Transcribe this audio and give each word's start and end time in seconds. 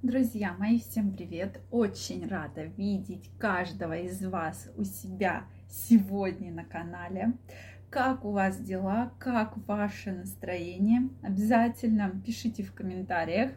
Друзья 0.00 0.54
мои, 0.56 0.78
всем 0.78 1.12
привет! 1.12 1.60
Очень 1.72 2.28
рада 2.28 2.62
видеть 2.62 3.28
каждого 3.36 3.98
из 3.98 4.24
вас 4.24 4.70
у 4.76 4.84
себя 4.84 5.42
сегодня 5.68 6.52
на 6.52 6.64
канале. 6.64 7.32
Как 7.90 8.24
у 8.24 8.30
вас 8.30 8.60
дела? 8.60 9.12
Как 9.18 9.56
ваше 9.66 10.12
настроение? 10.12 11.08
Обязательно 11.20 12.12
пишите 12.24 12.62
в 12.62 12.72
комментариях. 12.74 13.50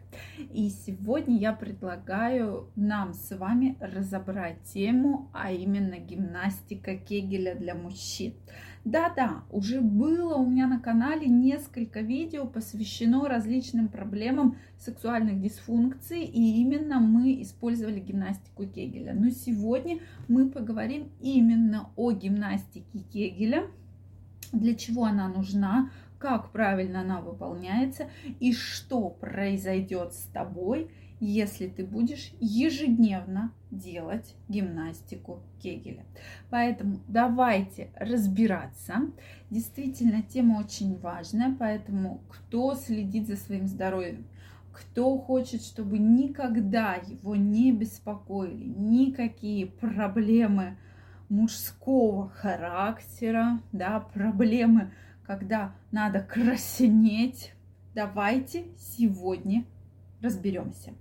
И 0.51 0.69
сегодня 0.69 1.37
я 1.37 1.53
предлагаю 1.53 2.71
нам 2.75 3.13
с 3.13 3.37
вами 3.37 3.77
разобрать 3.79 4.63
тему, 4.63 5.29
а 5.33 5.51
именно 5.51 5.99
гимнастика 5.99 6.97
Кегеля 6.97 7.53
для 7.53 7.75
мужчин. 7.75 8.33
Да-да, 8.83 9.43
уже 9.51 9.79
было 9.79 10.35
у 10.35 10.49
меня 10.49 10.65
на 10.65 10.79
канале 10.79 11.27
несколько 11.27 12.01
видео 12.01 12.47
посвящено 12.47 13.27
различным 13.27 13.87
проблемам 13.87 14.57
сексуальных 14.79 15.39
дисфункций, 15.39 16.23
и 16.23 16.61
именно 16.61 16.99
мы 16.99 17.43
использовали 17.43 17.99
гимнастику 17.99 18.65
Кегеля. 18.65 19.13
Но 19.13 19.29
сегодня 19.29 19.99
мы 20.27 20.49
поговорим 20.49 21.11
именно 21.21 21.91
о 21.95 22.11
гимнастике 22.11 22.99
Кегеля, 23.13 23.67
для 24.51 24.73
чего 24.73 25.05
она 25.05 25.27
нужна, 25.27 25.91
как 26.17 26.51
правильно 26.51 27.01
она 27.01 27.21
выполняется 27.21 28.09
и 28.39 28.51
что 28.51 29.09
произойдет 29.09 30.13
с 30.13 30.23
тобой, 30.33 30.89
если 31.21 31.67
ты 31.67 31.85
будешь 31.85 32.33
ежедневно 32.39 33.53
делать 33.69 34.35
гимнастику 34.49 35.43
Кегеля. 35.61 36.03
Поэтому 36.49 36.99
давайте 37.07 37.91
разбираться. 37.95 38.95
Действительно, 39.51 40.23
тема 40.23 40.57
очень 40.57 40.97
важная, 40.97 41.55
поэтому 41.57 42.23
кто 42.27 42.73
следит 42.73 43.27
за 43.27 43.37
своим 43.37 43.67
здоровьем, 43.67 44.25
кто 44.73 45.17
хочет, 45.19 45.61
чтобы 45.61 45.99
никогда 45.99 46.95
его 46.95 47.35
не 47.35 47.71
беспокоили 47.71 48.65
никакие 48.65 49.67
проблемы, 49.67 50.77
мужского 51.29 52.29
характера, 52.29 53.61
да, 53.71 53.99
проблемы, 53.99 54.91
когда 55.23 55.75
надо 55.91 56.21
краснеть. 56.21 57.53
Давайте 57.93 58.65
сегодня 58.77 59.65
разберемся. 60.21 60.93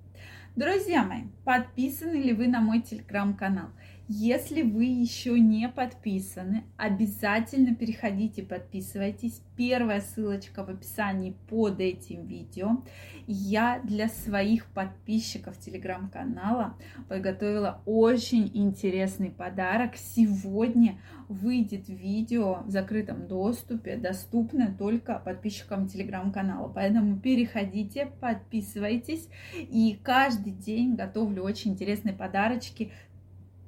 Друзья 0.56 1.04
мои, 1.04 1.22
подписаны 1.50 2.14
ли 2.14 2.32
вы 2.32 2.46
на 2.46 2.60
мой 2.60 2.80
телеграм-канал? 2.80 3.70
Если 4.12 4.62
вы 4.62 4.86
еще 4.86 5.38
не 5.38 5.68
подписаны, 5.68 6.64
обязательно 6.76 7.76
переходите, 7.76 8.42
подписывайтесь. 8.42 9.40
Первая 9.56 10.00
ссылочка 10.00 10.64
в 10.64 10.68
описании 10.68 11.36
под 11.48 11.80
этим 11.80 12.26
видео. 12.26 12.82
Я 13.28 13.80
для 13.84 14.08
своих 14.08 14.66
подписчиков 14.66 15.58
телеграм-канала 15.60 16.76
подготовила 17.08 17.82
очень 17.84 18.50
интересный 18.52 19.30
подарок. 19.30 19.96
Сегодня 19.96 20.98
выйдет 21.28 21.88
видео 21.88 22.62
в 22.64 22.70
закрытом 22.70 23.28
доступе, 23.28 23.96
доступное 23.96 24.74
только 24.76 25.20
подписчикам 25.20 25.86
телеграм-канала. 25.86 26.68
Поэтому 26.74 27.20
переходите, 27.20 28.06
подписывайтесь. 28.20 29.28
И 29.54 30.00
каждый 30.02 30.52
день 30.52 30.96
готовлю 30.96 31.39
очень 31.40 31.72
интересные 31.72 32.14
подарочки 32.14 32.92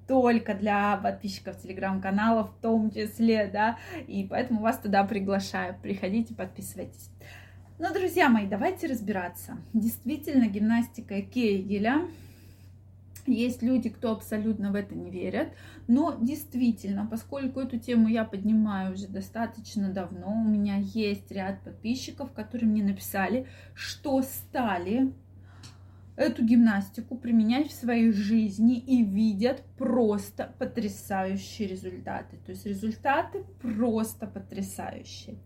только 0.06 0.54
для 0.54 0.96
подписчиков 0.98 1.60
телеграм-канала 1.60 2.44
в 2.44 2.54
том 2.60 2.90
числе, 2.90 3.48
да, 3.52 3.78
и 4.06 4.26
поэтому 4.28 4.60
вас 4.60 4.78
туда 4.78 5.04
приглашаю. 5.04 5.76
Приходите, 5.80 6.34
подписывайтесь. 6.34 7.10
Ну, 7.78 7.92
друзья 7.92 8.28
мои, 8.28 8.46
давайте 8.46 8.86
разбираться. 8.86 9.56
Действительно, 9.72 10.46
гимнастика 10.46 11.22
Кейгеля 11.22 12.02
есть 13.26 13.62
люди, 13.62 13.88
кто 13.88 14.12
абсолютно 14.12 14.72
в 14.72 14.74
это 14.74 14.94
не 14.94 15.10
верят, 15.10 15.48
но 15.86 16.16
действительно, 16.20 17.06
поскольку 17.06 17.60
эту 17.60 17.78
тему 17.78 18.08
я 18.08 18.24
поднимаю 18.24 18.94
уже 18.94 19.06
достаточно 19.06 19.88
давно, 19.88 20.32
у 20.32 20.44
меня 20.44 20.76
есть 20.76 21.30
ряд 21.30 21.62
подписчиков, 21.62 22.32
которые 22.32 22.68
мне 22.68 22.82
написали, 22.82 23.46
что 23.74 24.22
стали 24.22 25.12
эту 26.16 26.44
гимнастику 26.44 27.16
применять 27.16 27.68
в 27.70 27.74
своей 27.74 28.12
жизни 28.12 28.78
и 28.78 29.02
видят 29.02 29.64
просто 29.78 30.54
потрясающие 30.58 31.68
результаты. 31.68 32.36
То 32.44 32.52
есть 32.52 32.66
результаты 32.66 33.44
просто 33.60 34.26
потрясающие. 34.26 35.36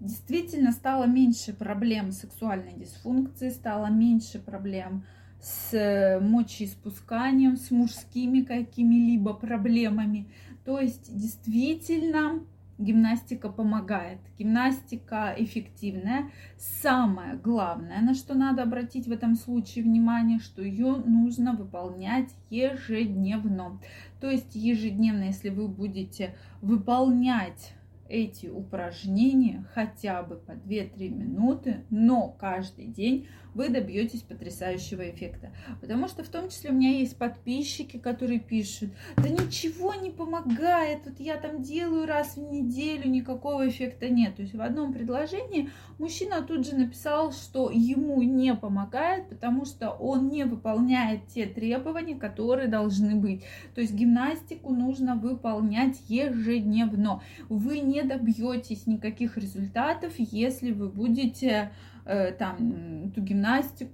Действительно 0.00 0.72
стало 0.72 1.06
меньше 1.06 1.52
проблем 1.52 2.12
с 2.12 2.20
сексуальной 2.20 2.74
дисфункцией, 2.74 3.50
стало 3.50 3.86
меньше 3.86 4.38
проблем 4.38 5.04
с 5.40 6.18
мочеиспусканием, 6.20 7.56
с 7.56 7.70
мужскими 7.70 8.42
какими-либо 8.42 9.34
проблемами. 9.34 10.28
То 10.64 10.80
есть 10.80 11.16
действительно 11.16 12.44
гимнастика 12.78 13.48
помогает. 13.48 14.18
Гимнастика 14.38 15.34
эффективная. 15.36 16.30
Самое 16.58 17.36
главное, 17.36 18.00
на 18.00 18.14
что 18.14 18.34
надо 18.34 18.62
обратить 18.62 19.06
в 19.06 19.12
этом 19.12 19.34
случае 19.34 19.84
внимание, 19.84 20.38
что 20.38 20.62
ее 20.62 20.96
нужно 20.96 21.54
выполнять 21.54 22.34
ежедневно. 22.50 23.80
То 24.20 24.30
есть 24.30 24.54
ежедневно, 24.54 25.24
если 25.24 25.48
вы 25.48 25.68
будете 25.68 26.36
выполнять 26.60 27.72
эти 28.08 28.46
упражнения 28.46 29.66
хотя 29.74 30.22
бы 30.22 30.36
по 30.36 30.52
2-3 30.52 31.08
минуты, 31.08 31.84
но 31.90 32.28
каждый 32.28 32.86
день 32.86 33.26
вы 33.56 33.70
добьетесь 33.70 34.20
потрясающего 34.20 35.08
эффекта. 35.10 35.50
Потому 35.80 36.08
что 36.08 36.22
в 36.22 36.28
том 36.28 36.50
числе 36.50 36.70
у 36.70 36.74
меня 36.74 36.90
есть 36.90 37.16
подписчики, 37.16 37.96
которые 37.96 38.38
пишут, 38.38 38.90
да 39.16 39.28
ничего 39.28 39.94
не 39.94 40.10
помогает, 40.10 41.00
вот 41.06 41.18
я 41.18 41.36
там 41.36 41.62
делаю 41.62 42.06
раз 42.06 42.36
в 42.36 42.52
неделю, 42.52 43.08
никакого 43.08 43.66
эффекта 43.66 44.10
нет. 44.10 44.36
То 44.36 44.42
есть 44.42 44.54
в 44.54 44.60
одном 44.60 44.92
предложении 44.92 45.70
мужчина 45.98 46.42
тут 46.42 46.66
же 46.66 46.76
написал, 46.76 47.32
что 47.32 47.70
ему 47.70 48.20
не 48.22 48.54
помогает, 48.54 49.28
потому 49.30 49.64
что 49.64 49.90
он 49.90 50.28
не 50.28 50.44
выполняет 50.44 51.26
те 51.28 51.46
требования, 51.46 52.16
которые 52.16 52.68
должны 52.68 53.14
быть. 53.14 53.42
То 53.74 53.80
есть 53.80 53.94
гимнастику 53.94 54.70
нужно 54.74 55.16
выполнять 55.16 55.98
ежедневно. 56.08 57.22
Вы 57.48 57.78
не 57.78 58.02
добьетесь 58.02 58.86
никаких 58.86 59.38
результатов, 59.38 60.12
если 60.18 60.72
вы 60.72 60.90
будете 60.90 61.70
Э, 62.08 62.30
там 62.30 63.08
эту 63.08 63.20
гимнастику 63.20 63.45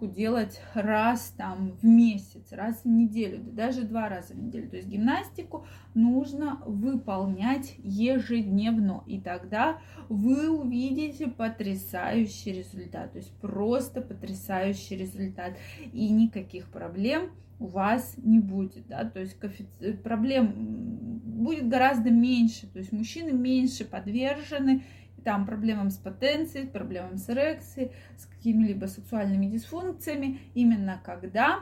делать 0.07 0.61
раз 0.75 1.35
там 1.37 1.73
в 1.81 1.85
месяц, 1.85 2.53
раз 2.53 2.83
в 2.85 2.89
неделю, 2.89 3.43
да, 3.43 3.67
даже 3.67 3.83
два 3.83 4.09
раза 4.09 4.35
в 4.35 4.39
неделю. 4.39 4.69
То 4.69 4.77
есть 4.77 4.89
гимнастику 4.89 5.67
нужно 5.95 6.61
выполнять 6.67 7.75
ежедневно, 7.79 9.03
и 9.07 9.21
тогда 9.21 9.79
вы 10.09 10.51
увидите 10.51 11.29
потрясающий 11.29 12.53
результат, 12.53 13.13
то 13.13 13.19
есть 13.19 13.33
просто 13.41 14.01
потрясающий 14.01 14.97
результат, 14.97 15.53
и 15.93 16.09
никаких 16.11 16.69
проблем 16.69 17.31
у 17.59 17.67
вас 17.67 18.15
не 18.17 18.41
будет, 18.41 18.87
да, 18.89 19.05
то 19.05 19.21
есть 19.21 19.37
проблем 20.03 21.21
будет 21.23 21.69
гораздо 21.69 22.11
меньше, 22.11 22.67
то 22.67 22.79
есть 22.79 22.93
мужчины 22.93 23.33
меньше 23.33 23.85
подвержены 23.85 24.83
там 25.25 25.47
проблемам 25.47 25.91
с 25.91 25.97
потенцией, 25.97 26.67
проблемам 26.67 27.17
с 27.19 27.29
эрекцией, 27.31 27.93
с 28.17 28.27
какими-либо 28.27 28.87
сексуальными 28.87 29.47
дисфункциями, 29.47 30.41
именно 30.55 31.01
когда 31.05 31.61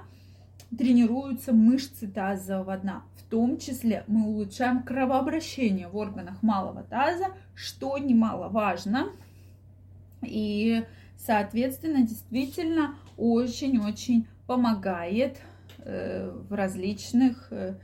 тренируются 0.77 1.53
мышцы 1.53 2.07
тазового 2.07 2.77
дна. 2.77 3.03
В 3.17 3.23
том 3.25 3.59
числе 3.59 4.05
мы 4.07 4.27
улучшаем 4.27 4.83
кровообращение 4.83 5.89
в 5.89 5.97
органах 5.97 6.43
малого 6.43 6.83
таза, 6.83 7.35
что 7.55 7.99
немаловажно. 7.99 9.09
И, 10.23 10.85
соответственно, 11.17 12.03
действительно 12.07 12.95
очень-очень 13.17 14.27
помогает 14.47 15.39
э, 15.79 16.31
в 16.49 16.53
различных 16.53 17.49
э, 17.51 17.75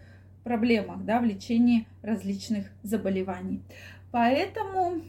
проблемах, 0.45 1.05
да, 1.05 1.21
в 1.21 1.25
лечении 1.25 1.89
различных 2.03 2.67
заболеваний. 2.83 3.63
Поэтому 4.13 5.03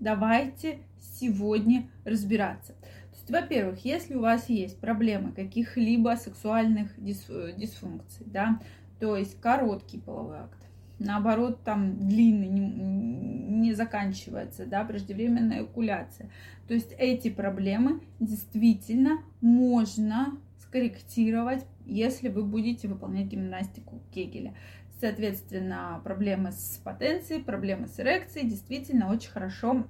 давайте 0.00 0.78
сегодня 1.18 1.88
разбираться. 2.04 2.72
То 2.72 3.16
есть, 3.16 3.30
во-первых, 3.30 3.84
если 3.84 4.14
у 4.14 4.20
вас 4.20 4.48
есть 4.48 4.80
проблемы 4.80 5.32
каких-либо 5.32 6.16
сексуальных 6.16 6.98
дис- 6.98 7.54
дисфункций, 7.56 8.26
да, 8.26 8.60
то 8.98 9.16
есть 9.16 9.40
короткий 9.40 9.98
половой 9.98 10.38
акт, 10.38 10.58
наоборот, 10.98 11.62
там 11.64 12.08
длинный 12.08 12.48
не, 12.48 12.60
не 12.60 13.74
заканчивается, 13.74 14.66
да, 14.66 14.84
преждевременная 14.84 15.64
экуляция. 15.64 16.30
То 16.68 16.74
есть 16.74 16.94
эти 16.98 17.30
проблемы 17.30 18.00
действительно 18.20 19.18
можно 19.40 20.38
скорректировать, 20.58 21.64
если 21.84 22.28
вы 22.28 22.44
будете 22.44 22.86
выполнять 22.86 23.26
гимнастику 23.26 24.00
Кегеля. 24.14 24.54
Соответственно, 25.00 26.00
проблемы 26.04 26.52
с 26.52 26.78
потенцией, 26.84 27.42
проблемы 27.42 27.88
с 27.88 27.98
эрекцией 27.98 28.46
действительно 28.46 29.10
очень 29.10 29.30
хорошо 29.30 29.86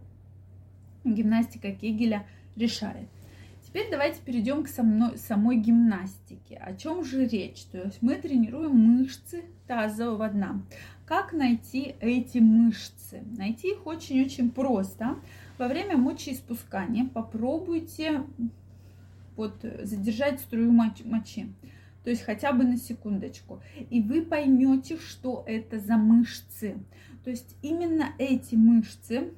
гимнастика 1.03 1.73
Кегеля 1.73 2.27
решает. 2.55 3.09
Теперь 3.67 3.91
давайте 3.91 4.21
перейдем 4.21 4.63
к 4.63 4.69
самой, 4.69 5.19
самой 5.19 5.57
гимнастике. 5.57 6.57
О 6.57 6.75
чем 6.75 7.05
же 7.05 7.27
речь? 7.27 7.63
То 7.73 7.79
есть 7.79 8.03
мы 8.03 8.17
тренируем 8.17 8.77
мышцы 8.77 9.45
тазового 9.67 10.29
дна. 10.29 10.63
Как 11.07 11.33
найти 11.33 11.97
эти 12.01 12.39
мышцы? 12.39 13.23
Найти 13.37 13.73
их 13.73 13.87
очень-очень 13.87 14.51
просто. 14.51 15.17
Во 15.59 15.67
время 15.67 15.97
мочеиспускания 15.97 17.09
попробуйте 17.09 18.23
вот 19.37 19.65
задержать 19.83 20.41
струю 20.41 20.73
мочи. 20.73 21.53
То 22.05 22.11
есть 22.11 22.23
хотя 22.23 22.53
бы 22.53 22.65
на 22.65 22.77
секундочку. 22.77 23.61
И 23.91 24.01
вы 24.01 24.23
поймете, 24.23 24.97
что 24.99 25.45
это 25.47 25.79
за 25.79 25.97
мышцы. 25.97 26.79
То 27.25 27.31
есть 27.31 27.57
именно 27.63 28.11
эти 28.19 28.55
мышцы 28.55 29.33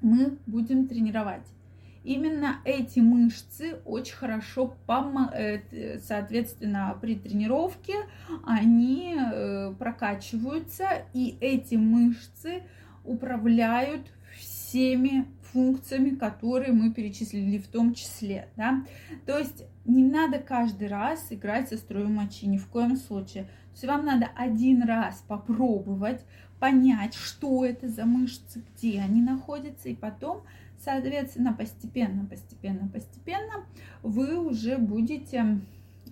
мы 0.00 0.38
будем 0.46 0.88
тренировать. 0.88 1.46
Именно 2.02 2.60
эти 2.64 3.00
мышцы 3.00 3.78
очень 3.84 4.14
хорошо, 4.14 4.74
э, 4.88 5.98
соответственно, 6.00 6.96
при 7.00 7.14
тренировке 7.14 7.94
они 8.46 9.16
э, 9.18 9.74
прокачиваются, 9.78 11.04
и 11.12 11.36
эти 11.42 11.74
мышцы 11.74 12.62
управляют 13.04 14.06
всеми 14.38 15.26
функциями, 15.52 16.10
которые 16.10 16.72
мы 16.72 16.92
перечислили 16.92 17.58
в 17.58 17.68
том 17.68 17.94
числе. 17.94 18.48
Да? 18.56 18.84
То 19.26 19.38
есть 19.38 19.64
не 19.84 20.04
надо 20.04 20.38
каждый 20.38 20.88
раз 20.88 21.26
играть 21.30 21.68
со 21.68 21.76
строем 21.76 22.14
мочи, 22.14 22.46
ни 22.46 22.58
в 22.58 22.66
коем 22.68 22.96
случае. 22.96 23.44
То 23.44 23.74
есть 23.74 23.84
вам 23.84 24.04
надо 24.04 24.28
один 24.36 24.82
раз 24.82 25.24
попробовать, 25.26 26.24
понять, 26.58 27.14
что 27.14 27.64
это 27.64 27.88
за 27.88 28.04
мышцы, 28.04 28.62
где 28.74 29.00
они 29.00 29.22
находятся, 29.22 29.88
и 29.88 29.94
потом, 29.94 30.42
соответственно, 30.78 31.52
постепенно, 31.52 32.24
постепенно, 32.26 32.88
постепенно 32.88 33.64
вы 34.02 34.38
уже 34.38 34.76
будете 34.76 35.60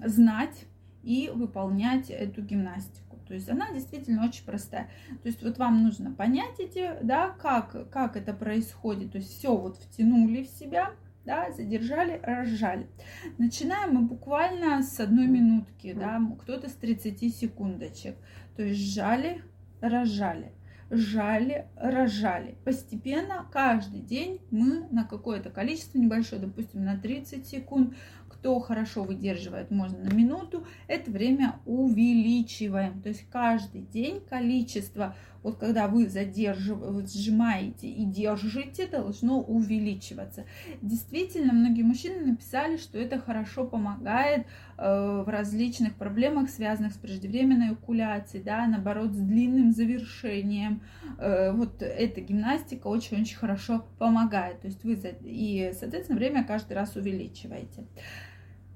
знать 0.05 0.65
и 1.03 1.31
выполнять 1.35 2.11
эту 2.11 2.43
гимнастику. 2.43 3.08
То 3.29 3.35
есть 3.35 3.49
она 3.49 3.71
действительно 3.73 4.25
очень 4.25 4.45
простая. 4.45 4.91
То 5.23 5.29
есть 5.29 5.43
вот 5.43 5.59
вам 5.59 5.83
нужно 5.83 6.11
понять 6.11 6.59
эти, 6.59 6.91
да, 7.03 7.31
как, 7.31 7.91
как 7.91 8.17
это 8.17 8.33
происходит. 8.33 9.13
То 9.13 9.19
есть 9.19 9.39
все 9.39 9.55
вот 9.55 9.77
втянули 9.77 10.43
в 10.43 10.49
себя, 10.49 10.93
да, 11.27 11.53
задержали, 11.53 12.21
разжали. 12.23 12.89
Начинаем 13.37 13.95
мы 13.95 14.03
буквально 14.03 14.83
с 14.83 14.99
одной 14.99 15.27
минутки, 15.27 15.93
да, 15.93 16.21
кто-то 16.41 16.71
с 16.71 16.73
30 16.73 17.37
секундочек. 17.37 18.17
То 18.57 18.63
есть 18.63 18.81
сжали, 18.81 19.43
разжали, 19.83 20.53
сжали, 20.91 21.67
разжали. 21.77 22.57
Постепенно 22.65 23.47
каждый 23.53 24.01
день 24.01 24.41
мы 24.51 24.89
на 24.91 25.05
какое-то 25.05 25.51
количество 25.51 25.99
небольшое, 25.99 26.41
допустим, 26.41 26.83
на 26.83 26.97
30 26.97 27.47
секунд, 27.47 27.95
кто 28.39 28.61
хорошо 28.61 29.03
выдерживает, 29.03 29.71
можно 29.71 29.99
на 29.99 30.15
минуту, 30.15 30.65
это 30.87 31.11
время 31.11 31.57
увеличиваем. 31.67 33.03
То 33.03 33.09
есть 33.09 33.29
каждый 33.31 33.83
день 33.83 34.21
количество, 34.21 35.17
вот 35.43 35.59
когда 35.59 35.89
вы 35.89 36.09
задерживаете, 36.09 37.19
сжимаете 37.19 37.89
и 37.89 38.05
держите, 38.05 38.87
должно 38.87 39.41
увеличиваться. 39.41 40.45
Действительно, 40.83 41.53
многие 41.53 41.83
мужчины 41.83 42.25
написали, 42.25 42.77
что 42.77 42.99
это 42.99 43.19
хорошо 43.19 43.65
помогает 43.65 44.47
э, 44.77 45.23
в 45.27 45.29
различных 45.29 45.95
проблемах, 45.95 46.49
связанных 46.49 46.95
с 46.95 46.97
преждевременной 46.97 47.71
окуляцией, 47.71 48.45
да, 48.45 48.67
наоборот, 48.67 49.13
с 49.13 49.19
длинным 49.19 49.73
завершением. 49.73 50.83
Э, 51.19 51.53
вот 51.53 51.83
эта 51.83 52.21
гимнастика 52.21 52.87
очень-очень 52.87 53.37
хорошо 53.37 53.85
помогает. 53.99 54.61
То 54.61 54.69
есть 54.69 54.85
вы 54.85 54.99
и, 55.23 55.73
соответственно, 55.79 56.19
время 56.19 56.45
каждый 56.45 56.75
раз 56.75 56.95
увеличиваете. 56.95 57.85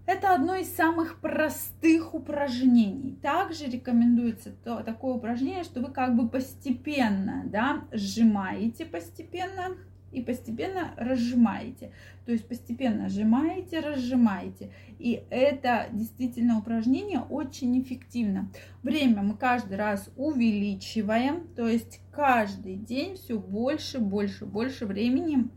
Это 0.04 0.34
одно 0.34 0.56
из 0.56 0.75
самых 0.75 1.20
простых 1.20 2.12
упражнений. 2.12 3.16
Также 3.22 3.66
рекомендуется 3.66 4.50
то, 4.64 4.82
такое 4.82 5.14
упражнение, 5.14 5.62
что 5.62 5.81
вы 5.81 5.93
как 5.93 6.16
бы 6.16 6.28
постепенно 6.28 7.44
да, 7.46 7.84
сжимаете 7.93 8.84
постепенно 8.84 9.76
и 10.10 10.20
постепенно 10.20 10.93
разжимаете. 10.96 11.93
То 12.26 12.32
есть 12.32 12.46
постепенно 12.46 13.08
сжимаете, 13.08 13.81
разжимаете. 13.81 14.70
И 14.99 15.25
это 15.31 15.88
действительно 15.93 16.58
упражнение 16.58 17.20
очень 17.20 17.81
эффективно. 17.81 18.50
Время 18.82 19.22
мы 19.22 19.37
каждый 19.37 19.76
раз 19.76 20.10
увеличиваем, 20.16 21.46
то 21.56 21.66
есть 21.66 22.00
каждый 22.10 22.76
день 22.76 23.16
все 23.16 23.38
больше, 23.38 23.99
больше, 23.99 24.46
больше 24.46 24.84
времени 24.84 25.49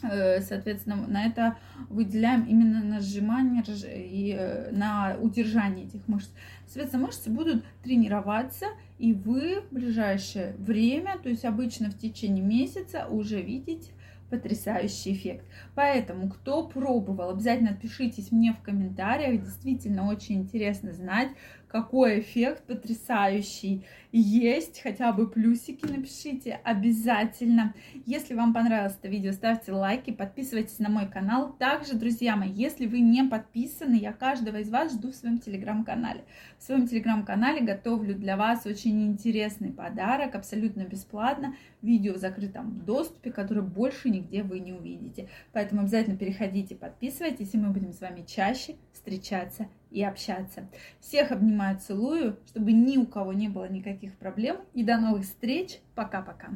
соответственно, 0.00 0.96
на 1.06 1.26
это 1.26 1.56
выделяем 1.88 2.44
именно 2.44 2.82
на 2.82 3.00
сжимание 3.00 3.62
и 3.94 4.36
э, 4.38 4.70
на 4.70 5.16
удержание 5.20 5.86
этих 5.86 6.06
мышц. 6.08 6.30
Соответственно, 6.66 7.06
мышцы 7.06 7.30
будут 7.30 7.64
тренироваться, 7.82 8.66
и 8.98 9.12
вы 9.12 9.62
в 9.62 9.74
ближайшее 9.74 10.54
время, 10.58 11.18
то 11.18 11.28
есть 11.28 11.44
обычно 11.44 11.90
в 11.90 11.98
течение 11.98 12.44
месяца, 12.44 13.06
уже 13.08 13.40
видите 13.40 13.92
потрясающий 14.30 15.12
эффект. 15.14 15.44
Поэтому, 15.74 16.28
кто 16.28 16.66
пробовал, 16.66 17.30
обязательно 17.30 17.70
отпишитесь 17.70 18.30
мне 18.30 18.52
в 18.52 18.62
комментариях. 18.62 19.42
Действительно 19.42 20.08
очень 20.08 20.42
интересно 20.42 20.92
знать, 20.92 21.28
какой 21.68 22.20
эффект 22.20 22.64
потрясающий 22.66 23.84
есть. 24.10 24.80
Хотя 24.82 25.12
бы 25.12 25.28
плюсики 25.28 25.86
напишите 25.86 26.60
обязательно. 26.64 27.74
Если 28.06 28.34
вам 28.34 28.54
понравилось 28.54 28.96
это 28.98 29.08
видео, 29.08 29.32
ставьте 29.32 29.72
лайки, 29.72 30.10
подписывайтесь 30.10 30.78
на 30.78 30.88
мой 30.88 31.08
канал. 31.08 31.52
Также, 31.58 31.94
друзья 31.94 32.36
мои, 32.36 32.50
если 32.50 32.86
вы 32.86 33.00
не 33.00 33.22
подписаны, 33.24 33.94
я 33.94 34.12
каждого 34.12 34.56
из 34.56 34.70
вас 34.70 34.92
жду 34.92 35.10
в 35.10 35.14
своем 35.14 35.38
телеграм-канале. 35.38 36.24
В 36.58 36.62
своем 36.62 36.86
телеграм-канале 36.86 37.60
готовлю 37.60 38.14
для 38.14 38.36
вас 38.36 38.66
очень 38.66 39.06
интересный 39.06 39.70
подарок, 39.70 40.34
абсолютно 40.34 40.82
бесплатно. 40.82 41.54
Видео 41.82 42.14
в 42.14 42.18
закрытом 42.18 42.80
доступе, 42.84 43.30
который 43.30 43.62
больше 43.62 44.10
нигде 44.10 44.42
вы 44.42 44.60
не 44.60 44.72
увидите. 44.72 45.28
Поэтому 45.52 45.82
обязательно 45.82 46.16
переходите, 46.16 46.74
подписывайтесь, 46.74 47.54
и 47.54 47.58
мы 47.58 47.70
будем 47.70 47.92
с 47.92 48.00
вами 48.00 48.24
чаще 48.26 48.76
встречаться 48.92 49.68
и 49.90 50.02
общаться. 50.02 50.68
Всех 51.00 51.32
обнимаю, 51.32 51.78
целую, 51.78 52.38
чтобы 52.46 52.72
ни 52.72 52.96
у 52.96 53.06
кого 53.06 53.32
не 53.32 53.48
было 53.48 53.68
никаких 53.68 54.16
проблем. 54.18 54.58
И 54.74 54.84
до 54.84 54.98
новых 54.98 55.24
встреч. 55.24 55.80
Пока-пока. 55.94 56.50